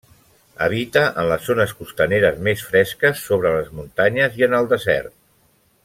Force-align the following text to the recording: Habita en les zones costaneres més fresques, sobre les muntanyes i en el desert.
Habita 0.67 1.03
en 1.23 1.27
les 1.31 1.45
zones 1.49 1.75
costaneres 1.81 2.39
més 2.47 2.65
fresques, 2.71 3.21
sobre 3.33 3.53
les 3.59 3.71
muntanyes 3.81 4.41
i 4.41 4.49
en 4.49 4.57
el 4.63 4.73
desert. 4.73 5.15